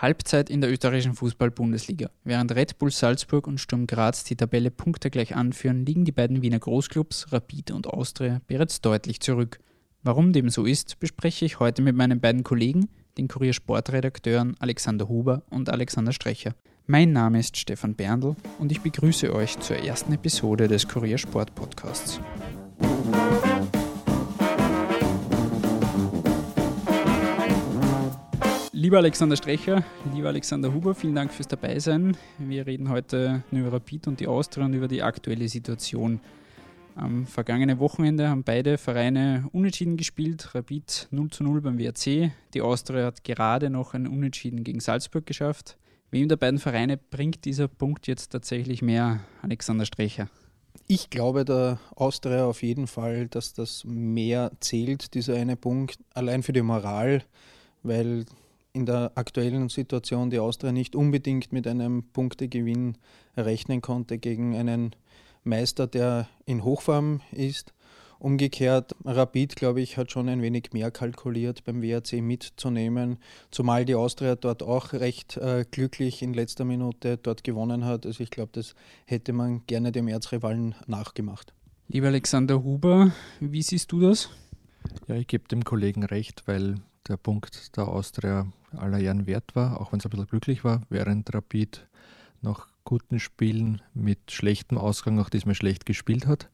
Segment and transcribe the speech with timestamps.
[0.00, 2.10] Halbzeit in der österreichischen Fußball-Bundesliga.
[2.24, 6.58] Während Red Bull Salzburg und Sturm Graz die Tabelle punktegleich anführen, liegen die beiden Wiener
[6.58, 9.58] Großclubs Rapid und Austria bereits deutlich zurück.
[10.02, 15.42] Warum dem so ist, bespreche ich heute mit meinen beiden Kollegen, den Kurier-Sportredakteuren Alexander Huber
[15.50, 16.54] und Alexander Strecher.
[16.86, 21.18] Mein Name ist Stefan Berndl und ich begrüße euch zur ersten Episode des Kurier
[28.90, 32.16] Lieber Alexander Strecher, lieber Alexander Huber, vielen Dank fürs Dabeisein.
[32.38, 36.18] Wir reden heute über Rapid und die Austria und über die aktuelle Situation.
[36.96, 40.56] Am vergangenen Wochenende haben beide Vereine unentschieden gespielt.
[40.56, 42.32] Rapid 0 zu 0 beim WRC.
[42.52, 45.78] Die Austria hat gerade noch ein Unentschieden gegen Salzburg geschafft.
[46.10, 50.28] Wem der beiden Vereine bringt dieser Punkt jetzt tatsächlich mehr, Alexander Strecher?
[50.88, 56.42] Ich glaube der Austria auf jeden Fall, dass das mehr zählt, dieser eine Punkt, allein
[56.42, 57.22] für die Moral,
[57.84, 58.26] weil
[58.72, 62.96] in der aktuellen Situation die Austria nicht unbedingt mit einem Punktegewinn
[63.36, 64.94] rechnen konnte gegen einen
[65.44, 67.72] Meister, der in Hochform ist.
[68.18, 73.18] Umgekehrt, Rapid, glaube ich, hat schon ein wenig mehr kalkuliert, beim WRC mitzunehmen,
[73.50, 78.04] zumal die Austria dort auch recht äh, glücklich in letzter Minute dort gewonnen hat.
[78.04, 78.74] Also ich glaube, das
[79.06, 81.54] hätte man gerne dem Erzrivalen nachgemacht.
[81.88, 84.28] Lieber Alexander Huber, wie siehst du das?
[85.08, 86.76] Ja, ich gebe dem Kollegen recht, weil
[87.08, 90.82] der Punkt der Austria aller Ehren wert war, auch wenn es ein bisschen glücklich war,
[90.88, 91.86] während Rapid
[92.42, 96.48] nach guten Spielen mit schlechtem Ausgang auch diesmal schlecht gespielt hat.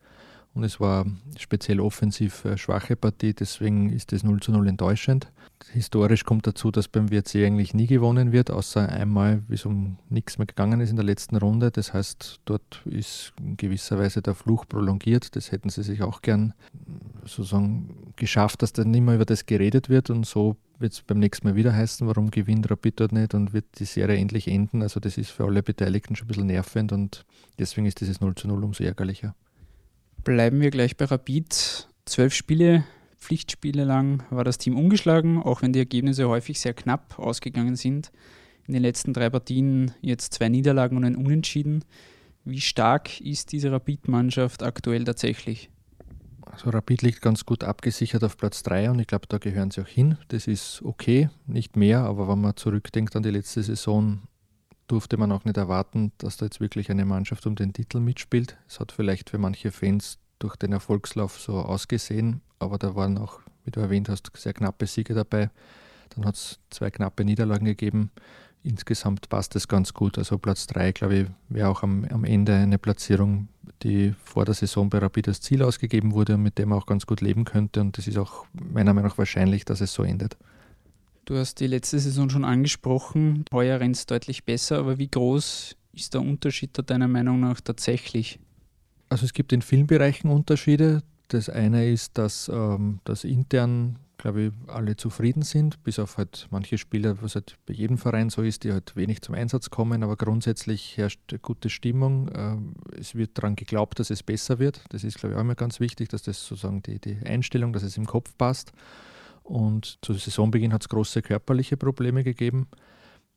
[0.55, 1.05] Und es war
[1.39, 5.31] speziell offensiv schwache Partie, deswegen ist das 0 zu 0 enttäuschend.
[5.73, 9.99] Historisch kommt dazu, dass beim WRC eigentlich nie gewonnen wird, außer einmal, wie es um
[10.09, 11.71] nichts mehr gegangen ist in der letzten Runde.
[11.71, 15.35] Das heißt, dort ist in gewisser Weise der Fluch prolongiert.
[15.35, 16.55] Das hätten sie sich auch gern
[17.25, 20.11] sozusagen geschafft, dass dann nicht mehr über das geredet wird.
[20.11, 23.53] Und so wird es beim nächsten Mal wieder heißen, warum gewinnt Rapid dort nicht und
[23.53, 24.83] wird die Serie endlich enden.
[24.83, 27.25] Also das ist für alle Beteiligten schon ein bisschen nervend und
[27.59, 29.35] deswegen ist dieses 0 zu 0 umso ärgerlicher.
[30.23, 31.89] Bleiben wir gleich bei Rapid.
[32.05, 32.85] Zwölf Spiele,
[33.27, 38.13] Pflichtspiele lang war das Team ungeschlagen, auch wenn die Ergebnisse häufig sehr knapp ausgegangen sind.
[38.69, 41.85] In den letzten drei Partien jetzt zwei Niederlagen und ein Unentschieden.
[42.45, 45.71] Wie stark ist diese Rapid-Mannschaft aktuell tatsächlich?
[46.43, 49.81] Also Rapid liegt ganz gut abgesichert auf Platz 3 und ich glaube, da gehören sie
[49.81, 50.19] auch hin.
[50.29, 54.21] Das ist okay, nicht mehr, aber wenn man zurückdenkt an die letzte Saison,
[54.87, 58.57] durfte man auch nicht erwarten, dass da jetzt wirklich eine Mannschaft um den Titel mitspielt.
[58.69, 63.41] Es hat vielleicht für manche Fans durch den Erfolgslauf so ausgesehen, aber da waren auch,
[63.65, 65.51] wie du erwähnt hast, sehr knappe Siege dabei.
[66.11, 68.11] Dann hat es zwei knappe Niederlagen gegeben.
[68.63, 70.19] Insgesamt passt es ganz gut.
[70.19, 73.49] Also Platz 3, glaube ich, wäre auch am, am Ende eine Platzierung,
[73.83, 76.87] die vor der Saison bei Rapid als Ziel ausgegeben wurde und mit dem man auch
[76.87, 77.81] ganz gut leben könnte.
[77.81, 80.37] Und das ist auch meiner Meinung nach wahrscheinlich, dass es so endet.
[81.27, 83.45] Du hast die letzte Saison schon angesprochen.
[83.53, 87.61] Heuer rennt es deutlich besser, aber wie groß ist der Unterschied da deiner Meinung nach
[87.61, 88.39] tatsächlich?
[89.09, 91.03] Also es gibt in vielen Bereichen Unterschiede.
[91.29, 96.47] Das eine ist, dass, ähm, dass intern, glaube ich, alle zufrieden sind, bis auf halt
[96.51, 100.03] manche Spieler, was halt bei jedem Verein so ist, die halt wenig zum Einsatz kommen,
[100.03, 102.31] aber grundsätzlich herrscht gute Stimmung.
[102.35, 104.83] Ähm, es wird daran geglaubt, dass es besser wird.
[104.91, 107.83] Das ist, glaube ich, auch immer ganz wichtig, dass das sozusagen die, die Einstellung, dass
[107.83, 108.73] es im Kopf passt.
[109.43, 112.69] Und zu Saisonbeginn hat es große körperliche Probleme gegeben.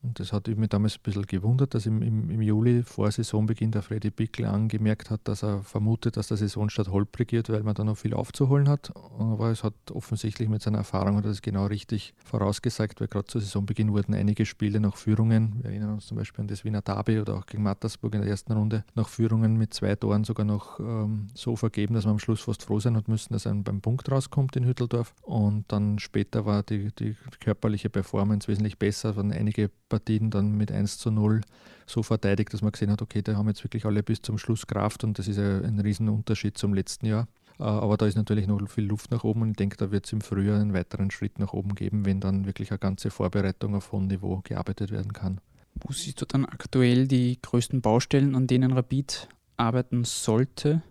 [0.01, 3.71] Und das hat mich damals ein bisschen gewundert, dass im, im, im Juli vor Saisonbeginn
[3.71, 7.75] der Freddy Bickel angemerkt hat, dass er vermutet, dass der Saisonstart holprig wird, weil man
[7.75, 8.93] da noch viel aufzuholen hat.
[9.17, 13.39] Aber es hat offensichtlich mit seiner Erfahrung hat das genau richtig vorausgesagt, weil gerade zu
[13.39, 17.19] Saisonbeginn wurden einige Spiele nach Führungen, wir erinnern uns zum Beispiel an das Wiener Derby
[17.19, 20.79] oder auch gegen Mattersburg in der ersten Runde, nach Führungen mit zwei Toren sogar noch
[20.79, 23.81] ähm, so vergeben, dass man am Schluss fast froh sein hat müssen, dass er beim
[23.81, 25.13] Punkt rauskommt in Hütteldorf.
[25.23, 30.71] Und dann später war die, die körperliche Performance wesentlich besser, waren einige Partien dann mit
[30.71, 31.41] 1 zu 0
[31.85, 34.67] so verteidigt, dass man gesehen hat, okay, da haben jetzt wirklich alle bis zum Schluss
[34.67, 37.27] Kraft und das ist ein Riesenunterschied zum letzten Jahr.
[37.59, 40.05] Äh, aber da ist natürlich noch viel Luft nach oben und ich denke, da wird
[40.05, 43.75] es im Frühjahr einen weiteren Schritt nach oben geben, wenn dann wirklich eine ganze Vorbereitung
[43.75, 45.41] auf hohem Niveau gearbeitet werden kann.
[45.75, 49.27] Wo siehst du dann aktuell die größten Baustellen, an denen Rapid
[49.57, 50.81] arbeiten sollte?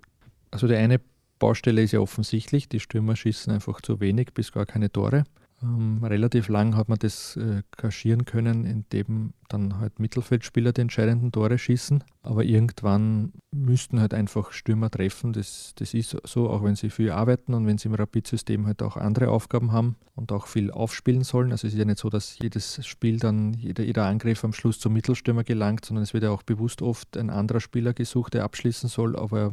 [0.51, 1.01] Also die eine
[1.39, 5.25] Baustelle ist ja offensichtlich, die Stürmer schießen einfach zu wenig bis gar keine Tore.
[5.61, 11.33] Ähm, relativ lang hat man das äh, kaschieren können, indem dann halt Mittelfeldspieler die entscheidenden
[11.33, 12.05] Tore schießen.
[12.23, 15.33] Aber irgendwann müssten halt einfach Stürmer treffen.
[15.33, 18.83] Das, das ist so, auch wenn sie viel arbeiten und wenn sie im Rapid-System halt
[18.83, 21.51] auch andere Aufgaben haben und auch viel aufspielen sollen.
[21.51, 24.79] Also es ist ja nicht so, dass jedes Spiel dann, jeder, jeder Angriff am Schluss
[24.79, 28.45] zum Mittelstürmer gelangt, sondern es wird ja auch bewusst oft ein anderer Spieler gesucht, der
[28.45, 29.17] abschließen soll.
[29.17, 29.53] Aber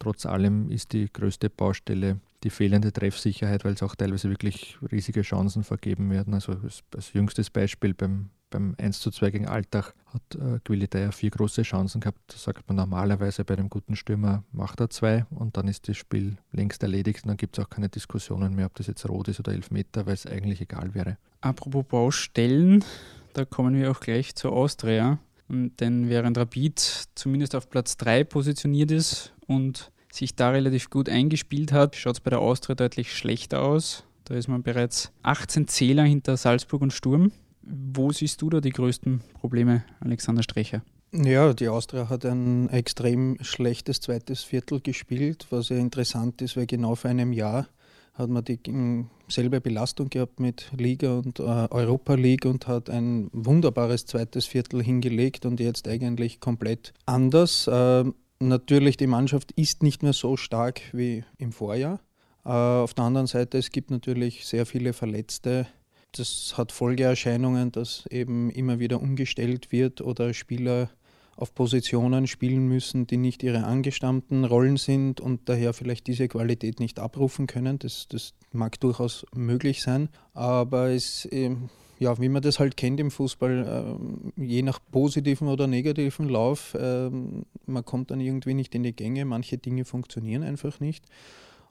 [0.00, 5.22] trotz allem ist die größte Baustelle die fehlende Treffsicherheit, weil es auch teilweise wirklich riesige
[5.22, 6.34] Chancen vergeben werden.
[6.34, 6.52] Also
[6.92, 11.62] als, jüngstes Beispiel beim beim 1 zu 2 gegen Alltag hat äh, Quilitaya vier große
[11.62, 12.20] Chancen gehabt.
[12.28, 15.96] Da sagt man normalerweise bei einem guten Stürmer macht er zwei und dann ist das
[15.96, 19.26] Spiel längst erledigt und dann gibt es auch keine Diskussionen mehr, ob das jetzt rot
[19.26, 21.18] ist oder Elfmeter, weil es eigentlich egal wäre.
[21.40, 22.84] Apropos Baustellen,
[23.32, 25.18] da kommen wir auch gleich zur Austria.
[25.48, 26.78] Denn während Rapid
[27.14, 32.20] zumindest auf Platz 3 positioniert ist und sich da relativ gut eingespielt hat, schaut es
[32.20, 34.04] bei der Austria deutlich schlechter aus.
[34.24, 37.32] Da ist man bereits 18 Zähler hinter Salzburg und Sturm.
[37.62, 40.82] Wo siehst du da die größten Probleme, Alexander Strecher?
[41.12, 46.66] Ja, die Austria hat ein extrem schlechtes zweites Viertel gespielt, was ja interessant ist, weil
[46.66, 47.68] genau vor einem Jahr
[48.14, 54.06] hat man dieselbe Belastung gehabt mit Liga und äh, Europa League und hat ein wunderbares
[54.06, 57.66] zweites Viertel hingelegt und jetzt eigentlich komplett anders.
[57.66, 58.04] Äh,
[58.40, 62.00] natürlich, die Mannschaft ist nicht mehr so stark wie im Vorjahr.
[62.44, 65.66] Äh, auf der anderen Seite, es gibt natürlich sehr viele Verletzte.
[66.12, 70.90] Das hat Folgeerscheinungen, dass eben immer wieder umgestellt wird oder Spieler
[71.36, 76.78] auf Positionen spielen müssen, die nicht ihre angestammten Rollen sind und daher vielleicht diese Qualität
[76.78, 77.78] nicht abrufen können.
[77.80, 81.70] Das, das mag durchaus möglich sein, aber es, ähm,
[82.04, 83.98] ja, wie man das halt kennt im Fußball,
[84.38, 88.94] äh, je nach positiven oder negativen Lauf, äh, man kommt dann irgendwie nicht in die
[88.94, 91.06] Gänge, manche Dinge funktionieren einfach nicht.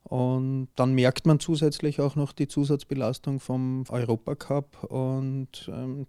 [0.03, 6.07] Und dann merkt man zusätzlich auch noch die Zusatzbelastung vom Europacup und ähm,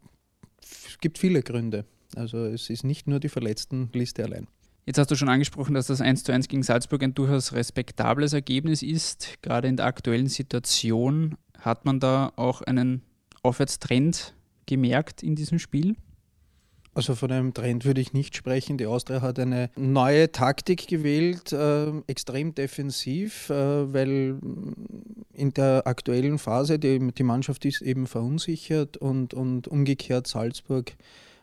[0.60, 1.84] es gibt viele Gründe.
[2.16, 4.48] Also es ist nicht nur die Verletztenliste allein.
[4.86, 8.32] Jetzt hast du schon angesprochen, dass das 1 zu 1 gegen Salzburg ein durchaus respektables
[8.32, 9.42] Ergebnis ist.
[9.42, 13.02] Gerade in der aktuellen Situation hat man da auch einen
[13.44, 14.34] Aufwärtstrend
[14.66, 15.96] gemerkt in diesem Spiel?
[16.94, 18.78] Also von einem Trend würde ich nicht sprechen.
[18.78, 24.38] Die Austria hat eine neue Taktik gewählt, äh, extrem defensiv, äh, weil
[25.32, 30.92] in der aktuellen Phase die, die Mannschaft ist eben verunsichert und, und umgekehrt Salzburg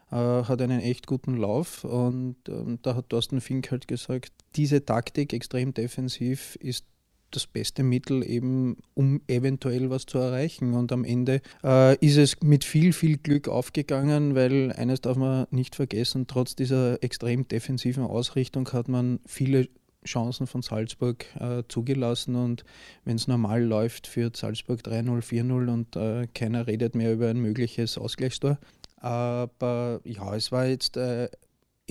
[0.09, 4.85] äh, hat einen echt guten Lauf und, und da hat Thorsten Fink halt gesagt, diese
[4.85, 6.85] Taktik extrem defensiv ist
[7.31, 10.73] das beste Mittel eben, um eventuell was zu erreichen.
[10.73, 15.47] Und am Ende äh, ist es mit viel, viel Glück aufgegangen, weil eines darf man
[15.51, 19.67] nicht vergessen, trotz dieser extrem defensiven Ausrichtung hat man viele
[20.05, 22.63] Chancen von Salzburg äh, zugelassen und
[23.05, 27.39] wenn es normal läuft, führt Salzburg 3-0, 4-0 und äh, keiner redet mehr über ein
[27.39, 28.57] mögliches Ausgleichstor.
[28.97, 31.29] Aber ja, es war jetzt äh,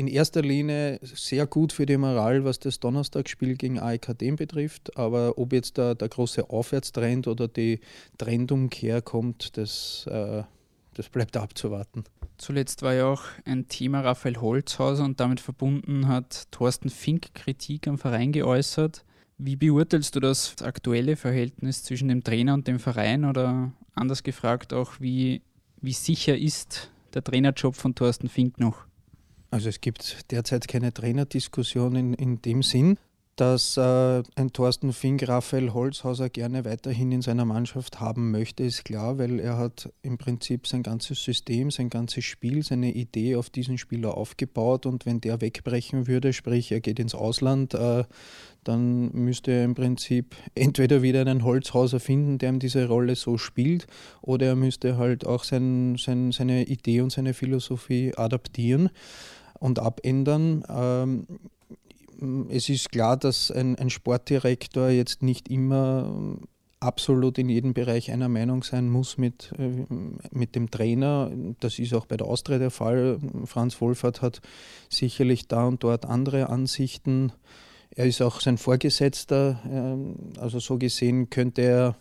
[0.01, 4.97] in erster Linie sehr gut für die Moral, was das Donnerstagsspiel gegen AEK betrifft.
[4.97, 7.81] Aber ob jetzt da der große Aufwärtstrend oder die
[8.17, 10.43] Trendumkehr kommt, das, äh,
[10.95, 12.05] das bleibt abzuwarten.
[12.39, 17.87] Zuletzt war ja auch ein Thema Raphael Holzhauser und damit verbunden hat Thorsten Fink Kritik
[17.87, 19.05] am Verein geäußert.
[19.37, 24.73] Wie beurteilst du das aktuelle Verhältnis zwischen dem Trainer und dem Verein oder anders gefragt
[24.73, 25.43] auch, wie,
[25.83, 28.87] wie sicher ist der Trainerjob von Thorsten Fink noch?
[29.51, 32.99] Also es gibt derzeit keine Trainerdiskussion in, in dem Sinn,
[33.41, 38.85] dass äh, ein Thorsten Fink Raphael Holzhauser gerne weiterhin in seiner Mannschaft haben möchte, ist
[38.85, 43.49] klar, weil er hat im Prinzip sein ganzes System, sein ganzes Spiel, seine Idee auf
[43.49, 48.05] diesen Spieler aufgebaut und wenn der wegbrechen würde, sprich er geht ins Ausland, äh,
[48.63, 53.39] dann müsste er im Prinzip entweder wieder einen Holzhauser finden, der ihm diese Rolle so
[53.39, 53.87] spielt,
[54.21, 58.91] oder er müsste halt auch sein, sein, seine Idee und seine Philosophie adaptieren
[59.61, 60.65] und abändern.
[60.69, 61.27] Ähm,
[62.51, 66.39] es ist klar, dass ein, ein, Sportdirektor jetzt nicht immer
[66.81, 69.87] absolut in jedem Bereich einer Meinung sein muss mit, äh,
[70.31, 71.31] mit dem Trainer.
[71.61, 73.19] Das ist auch bei der Austria der Fall.
[73.45, 74.41] Franz Wohlfahrt hat
[74.89, 77.33] sicherlich da und dort andere Ansichten.
[77.95, 81.97] Er ist auch sein Vorgesetzter, ähm, also so gesehen könnte er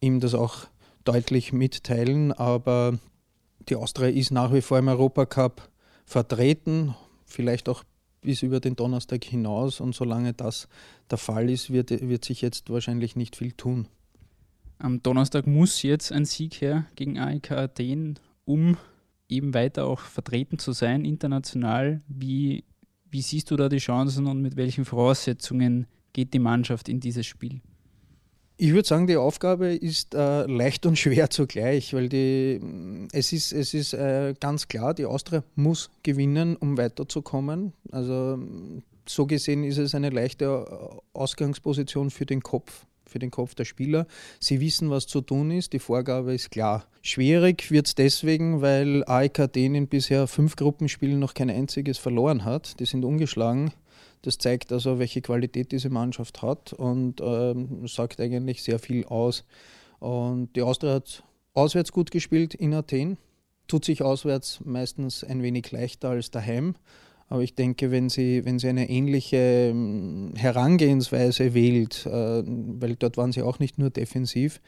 [0.00, 0.66] ihm das auch
[1.04, 2.98] deutlich mitteilen, aber
[3.68, 5.68] die Austria ist nach wie vor im Europacup
[6.04, 6.94] vertreten,
[7.24, 7.84] vielleicht auch
[8.20, 10.68] bis über den Donnerstag hinaus und solange das
[11.10, 13.88] der Fall ist, wird, wird sich jetzt wahrscheinlich nicht viel tun.
[14.78, 18.76] Am Donnerstag muss jetzt ein Sieg her gegen AEK Athen, um
[19.28, 22.00] eben weiter auch vertreten zu sein international.
[22.08, 22.64] Wie
[23.12, 27.26] wie siehst du da die Chancen und mit welchen Voraussetzungen geht die Mannschaft in dieses
[27.26, 27.60] Spiel?
[28.62, 32.60] Ich würde sagen, die Aufgabe ist äh, leicht und schwer zugleich, weil die,
[33.10, 37.72] es ist, es ist äh, ganz klar, die Austria muss gewinnen, um weiterzukommen.
[37.90, 38.38] Also
[39.04, 40.64] so gesehen ist es eine leichte
[41.12, 44.06] Ausgangsposition für den Kopf für den Kopf der Spieler.
[44.40, 46.86] Sie wissen, was zu tun ist, die Vorgabe ist klar.
[47.02, 52.80] Schwierig wird es deswegen, weil AEK in bisher fünf Gruppenspielen noch kein einziges verloren hat.
[52.80, 53.72] Die sind ungeschlagen.
[54.22, 59.44] Das zeigt also, welche Qualität diese Mannschaft hat und ähm, sagt eigentlich sehr viel aus.
[59.98, 61.24] Und die Austria hat
[61.54, 63.18] auswärts gut gespielt in Athen.
[63.66, 66.74] tut sich auswärts meistens ein wenig leichter als daheim.
[67.28, 73.16] Aber ich denke, wenn sie, wenn sie eine ähnliche ähm, Herangehensweise wählt, äh, weil dort
[73.16, 74.60] waren sie auch nicht nur defensiv,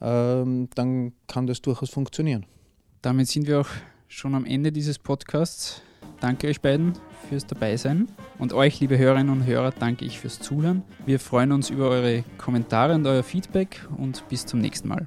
[0.00, 2.46] ähm, dann kann das durchaus funktionieren.
[3.02, 3.68] Damit sind wir auch
[4.06, 5.82] schon am Ende dieses Podcasts.
[6.20, 6.94] Danke euch beiden
[7.28, 8.08] fürs Dabeisein
[8.38, 10.82] und euch, liebe Hörerinnen und Hörer, danke ich fürs Zuhören.
[11.06, 15.06] Wir freuen uns über eure Kommentare und euer Feedback und bis zum nächsten Mal.